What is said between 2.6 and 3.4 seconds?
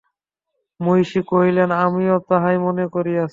মনে করিয়াছি।